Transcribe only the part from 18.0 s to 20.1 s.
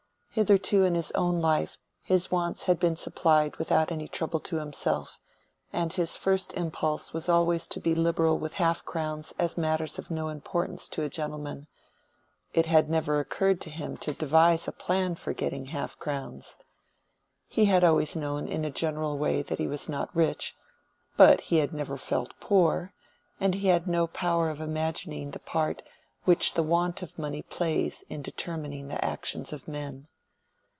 known in a general way that he was